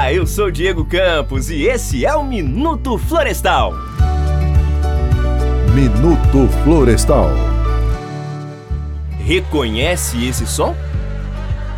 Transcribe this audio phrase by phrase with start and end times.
[0.00, 3.74] Olá, eu sou Diego Campos e esse é o Minuto Florestal.
[5.74, 7.28] Minuto Florestal.
[9.18, 10.74] Reconhece esse som?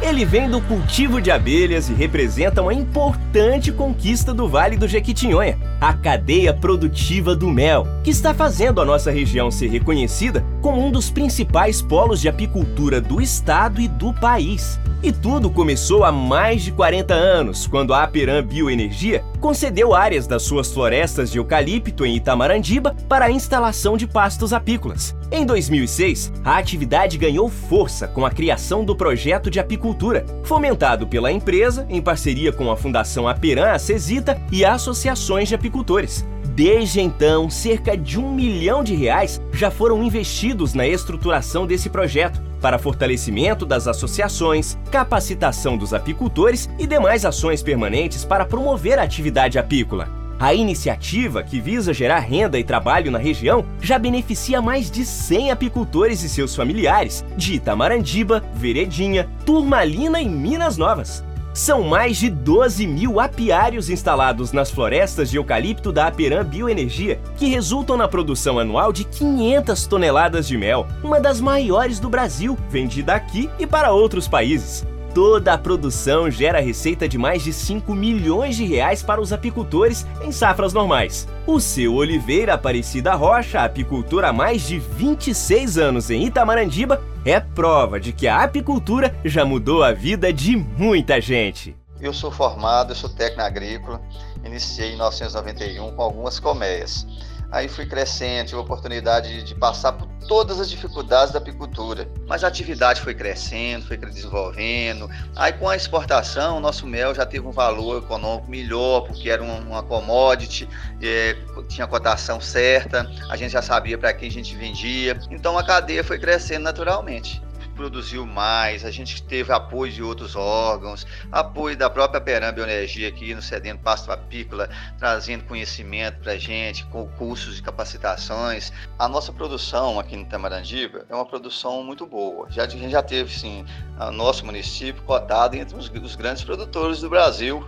[0.01, 5.59] Ele vem do cultivo de abelhas e representa uma importante conquista do Vale do Jequitinhonha,
[5.81, 10.91] a cadeia produtiva do mel, que está fazendo a nossa região ser reconhecida como um
[10.91, 14.79] dos principais polos de apicultura do estado e do país.
[15.03, 20.45] E tudo começou há mais de 40 anos, quando a Aperam Bioenergia concedeu áreas das
[20.45, 25.17] suas florestas de eucalipto em Itamarandiba para a instalação de pastos apícolas.
[25.33, 31.33] Em 2006, a atividade ganhou força com a criação do projeto de apicultura, fomentado pela
[31.33, 36.25] empresa em parceria com a Fundação Aperam Acesita e associações de apicultores.
[36.55, 42.43] Desde então, cerca de um milhão de reais já foram investidos na estruturação desse projeto,
[42.61, 49.59] para fortalecimento das associações, capacitação dos apicultores e demais ações permanentes para promover a atividade
[49.59, 50.09] apícola.
[50.39, 55.53] A iniciativa, que visa gerar renda e trabalho na região, já beneficia mais de 100
[55.53, 61.25] apicultores e seus familiares de Itamarandiba, Veredinha, Turmalina e Minas Novas.
[61.55, 67.47] São mais de 12 mil apiários instalados nas florestas de eucalipto da Aperam Bioenergia, que
[67.47, 73.15] resultam na produção anual de 500 toneladas de mel, uma das maiores do Brasil, vendida
[73.15, 74.87] aqui e para outros países.
[75.15, 80.07] Toda a produção gera receita de mais de 5 milhões de reais para os apicultores
[80.23, 81.29] em safras normais.
[81.47, 88.01] O seu Oliveira Aparecida Rocha, apicultor há mais de 26 anos em Itamarandiba, é prova
[88.01, 91.77] de que a apicultura já mudou a vida de muita gente.
[92.01, 94.01] Eu sou formado, eu sou técnico agrícola,
[94.43, 97.07] iniciei em 1991 com algumas colmeias.
[97.53, 102.09] Aí fui crescendo, tive a oportunidade de passar por todas as dificuldades da apicultura.
[102.27, 105.07] Mas a atividade foi crescendo, foi desenvolvendo.
[105.37, 109.43] Aí com a exportação, o nosso mel já teve um valor econômico melhor, porque era
[109.43, 110.67] uma commodity,
[111.03, 111.37] é,
[111.69, 115.19] tinha cotação certa, a gente já sabia para quem a gente vendia.
[115.31, 117.43] Então a cadeia foi crescendo naturalmente
[117.83, 123.35] produziu mais, a gente teve apoio de outros órgãos, apoio da própria Peram Bioenergia aqui
[123.35, 124.71] no Cedendo Pasto Apícola,
[125.01, 128.73] trazendo conhecimento para a gente, com cursos de capacitações.
[128.97, 132.49] A nossa produção aqui no Tamarandiba é uma produção muito boa.
[132.53, 133.67] Já, a gente já teve, sim,
[133.99, 137.67] o nosso município cotado entre os, os grandes produtores do Brasil.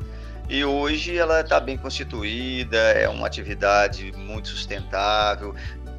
[0.49, 5.57] E hoje ela está bem constituída, é uma atividade muito sustentável,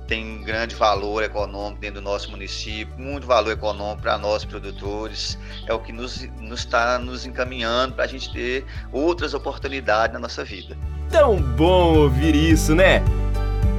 [0.07, 5.73] tem grande valor econômico dentro do nosso município, muito valor econômico para nós produtores, é
[5.73, 10.77] o que nos está nos encaminhando para a gente ter outras oportunidades na nossa vida.
[11.09, 13.03] Tão bom ouvir isso, né?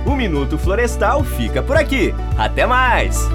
[0.07, 2.15] O Minuto Florestal fica por aqui.
[2.35, 3.29] Até mais!